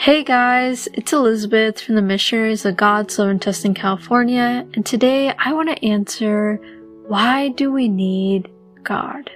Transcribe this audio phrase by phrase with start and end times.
[0.00, 5.52] Hey guys, it's Elizabeth from the Missionaries of God's Love and California, and today I
[5.52, 6.60] want to answer
[7.08, 8.48] why do we need
[8.84, 9.28] God?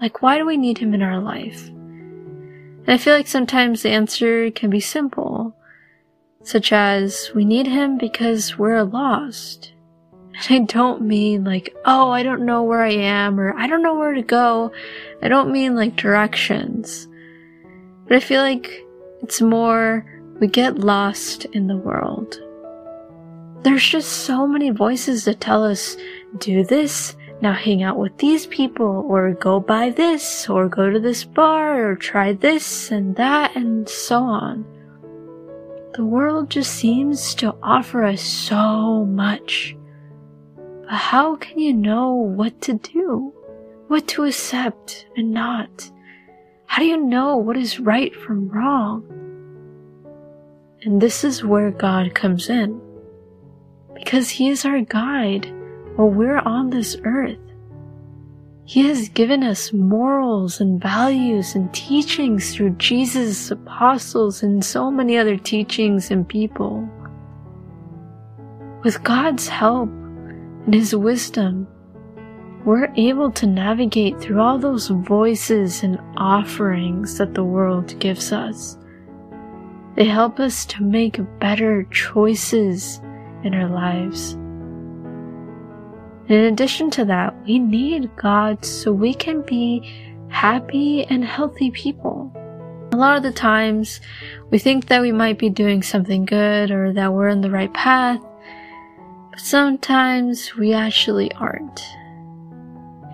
[0.00, 1.68] Like, why do we need Him in our life?
[1.68, 5.54] And I feel like sometimes the answer can be simple,
[6.42, 9.74] such as we need Him because we're lost.
[10.32, 13.82] And I don't mean like, oh, I don't know where I am, or I don't
[13.82, 14.72] know where to go.
[15.20, 17.06] I don't mean like directions.
[18.08, 18.86] But I feel like
[19.22, 20.04] it's more
[20.40, 22.40] we get lost in the world.
[23.62, 25.96] There's just so many voices that tell us,
[26.38, 30.98] do this, now hang out with these people, or go buy this, or go to
[30.98, 34.64] this bar, or try this and that, and so on.
[35.94, 39.76] The world just seems to offer us so much.
[40.56, 43.32] But how can you know what to do?
[43.86, 45.90] What to accept and not?
[46.66, 49.21] How do you know what is right from wrong?
[50.84, 52.80] And this is where God comes in.
[53.94, 55.46] Because He is our guide
[55.94, 57.38] while we're on this earth.
[58.64, 65.18] He has given us morals and values and teachings through Jesus' apostles and so many
[65.18, 66.88] other teachings and people.
[68.82, 71.68] With God's help and His wisdom,
[72.64, 78.78] we're able to navigate through all those voices and offerings that the world gives us.
[79.94, 83.00] They help us to make better choices
[83.44, 84.32] in our lives.
[86.28, 89.82] In addition to that, we need God so we can be
[90.28, 92.32] happy and healthy people.
[92.92, 94.00] A lot of the times,
[94.50, 97.72] we think that we might be doing something good or that we're on the right
[97.74, 98.20] path,
[99.30, 101.82] but sometimes we actually aren't.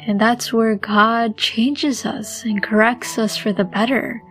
[0.07, 4.23] And that's where God changes us and corrects us for the better.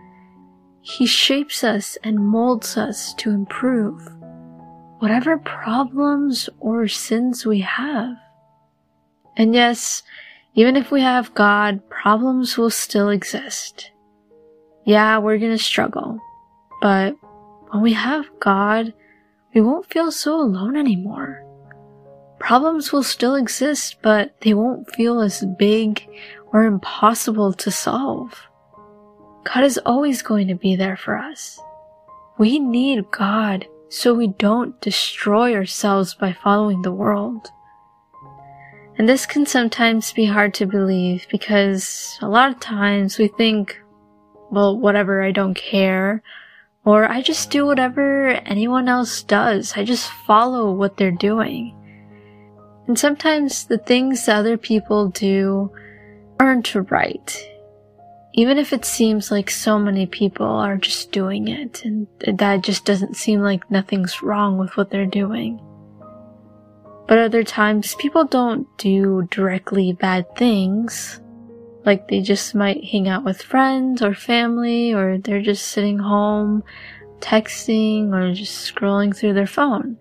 [0.88, 4.08] He shapes us and molds us to improve
[5.00, 8.16] whatever problems or sins we have.
[9.36, 10.02] And yes,
[10.54, 13.92] even if we have God, problems will still exist.
[14.86, 16.18] Yeah, we're gonna struggle,
[16.80, 17.14] but
[17.68, 18.94] when we have God,
[19.54, 21.44] we won't feel so alone anymore.
[22.38, 26.08] Problems will still exist, but they won't feel as big
[26.50, 28.48] or impossible to solve.
[29.44, 31.58] God is always going to be there for us.
[32.38, 37.50] We need God so we don't destroy ourselves by following the world.
[38.98, 43.80] And this can sometimes be hard to believe because a lot of times we think,
[44.50, 46.22] well, whatever, I don't care.
[46.84, 49.74] Or I just do whatever anyone else does.
[49.76, 51.74] I just follow what they're doing.
[52.86, 55.70] And sometimes the things that other people do
[56.40, 57.48] aren't right.
[58.34, 62.84] Even if it seems like so many people are just doing it and that just
[62.84, 65.60] doesn't seem like nothing's wrong with what they're doing.
[67.08, 71.20] But other times people don't do directly bad things.
[71.84, 76.62] Like they just might hang out with friends or family or they're just sitting home
[77.20, 79.98] texting or just scrolling through their phone.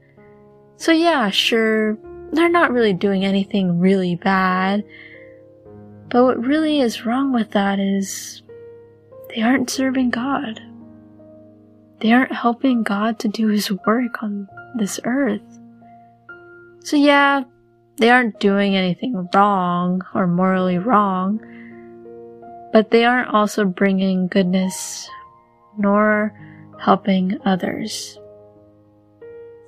[0.75, 1.97] So yeah, sure,
[2.33, 4.83] they're not really doing anything really bad.
[6.09, 8.41] But what really is wrong with that is
[9.35, 10.61] they aren't serving God.
[11.99, 14.47] They aren't helping God to do His work on
[14.77, 15.41] this earth.
[16.83, 17.43] So yeah,
[17.97, 21.39] they aren't doing anything wrong or morally wrong,
[22.71, 25.09] but they aren't also bringing goodness
[25.77, 26.33] nor
[26.79, 28.17] helping others.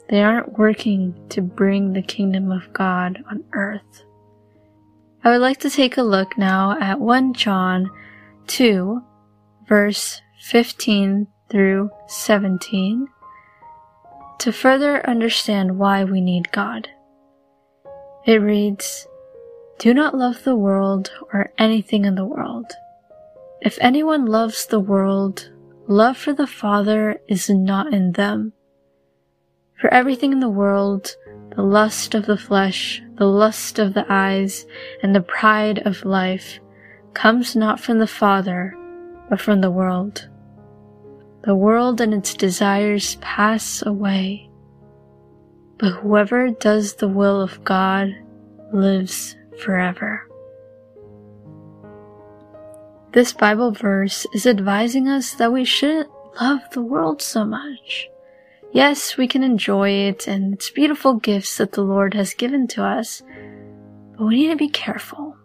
[0.09, 4.05] They aren't working to bring the kingdom of God on earth.
[5.23, 7.89] I would like to take a look now at 1 John
[8.47, 9.01] 2,
[9.67, 13.07] verse 15 through 17,
[14.39, 16.89] to further understand why we need God.
[18.25, 19.07] It reads,
[19.79, 22.71] Do not love the world or anything in the world.
[23.61, 25.51] If anyone loves the world,
[25.87, 28.53] love for the Father is not in them.
[29.81, 31.13] For everything in the world,
[31.55, 34.65] the lust of the flesh, the lust of the eyes,
[35.03, 36.59] and the pride of life,
[37.13, 38.73] comes not from the Father,
[39.29, 40.27] but from the world.
[41.43, 44.49] The world and its desires pass away,
[45.77, 48.15] but whoever does the will of God
[48.73, 50.25] lives forever.
[53.11, 58.07] This Bible verse is advising us that we shouldn't love the world so much.
[58.71, 62.83] Yes, we can enjoy it and its beautiful gifts that the Lord has given to
[62.83, 63.23] us,
[64.15, 65.35] but we need to be careful.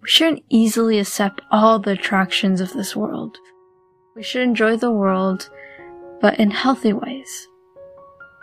[0.00, 3.36] We shouldn't easily accept all the attractions of this world.
[4.16, 5.50] We should enjoy the world,
[6.22, 7.48] but in healthy ways.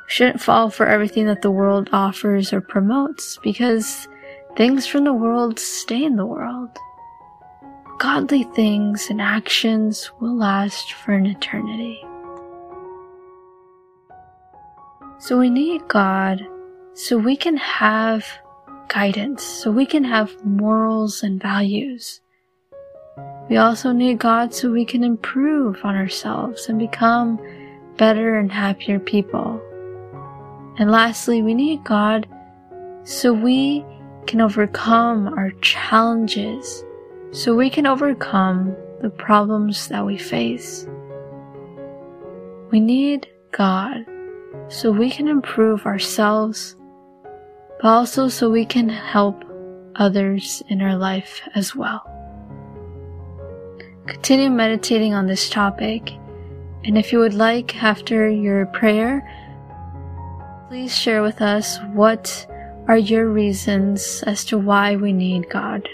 [0.06, 4.08] We shouldn't fall for everything that the world offers or promotes because
[4.56, 6.70] things from the world stay in the world.
[7.98, 12.00] Godly things and actions will last for an eternity.
[15.20, 16.46] So we need God
[16.94, 18.26] so we can have
[18.88, 22.22] guidance, so we can have morals and values.
[23.50, 27.40] We also need God so we can improve on ourselves and become
[27.98, 29.62] better and happier people.
[30.80, 32.28] And lastly, we need God
[33.04, 33.86] so we
[34.26, 36.84] can overcome our challenges,
[37.32, 40.88] so we can overcome the problems that we face.
[42.72, 44.06] We need God
[44.70, 46.76] so we can improve ourselves,
[47.82, 49.44] but also so we can help
[49.96, 52.04] others in our life as well.
[54.06, 56.12] Continue meditating on this topic,
[56.84, 59.22] and if you would like after your prayer,
[60.68, 62.46] please share with us what
[62.88, 65.88] are your reasons as to why we need God.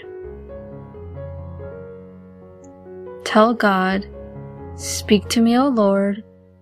[3.24, 4.06] Tell God,
[4.76, 6.24] Speak to me, O Lord